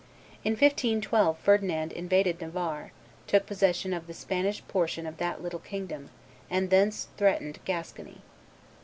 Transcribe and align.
In 0.43 0.53
1512 0.53 1.37
Ferdinand 1.37 1.91
invaded 1.91 2.41
Navarre, 2.41 2.91
took 3.27 3.45
possession 3.45 3.93
of 3.93 4.07
the 4.07 4.15
Spanish 4.15 4.63
portion 4.67 5.05
of 5.05 5.17
that 5.17 5.43
little 5.43 5.59
kingdom, 5.59 6.09
and 6.49 6.71
thence 6.71 7.09
threatened 7.17 7.59
Gascony. 7.65 8.23